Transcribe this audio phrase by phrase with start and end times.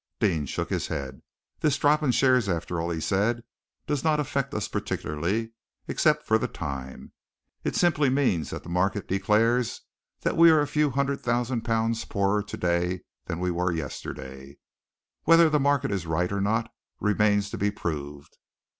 [0.19, 1.21] Deane shook his head.
[1.59, 3.43] "This drop in shares, after all," he said,
[3.85, 5.51] "does not affect us particularly,
[5.87, 7.11] except for the time.
[7.63, 9.81] It simply means that the market declares
[10.21, 14.57] that we are a few hundred thousand pounds poorer to day than we were yesterday.
[15.25, 18.39] Whether the market is right or not remains to be proved."